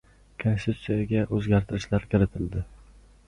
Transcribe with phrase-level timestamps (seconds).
[0.43, 2.67] Konstitutsiyaga o‘zgartirishlar kiritildi